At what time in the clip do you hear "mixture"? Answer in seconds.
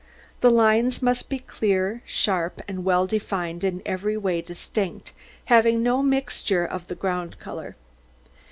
6.01-6.65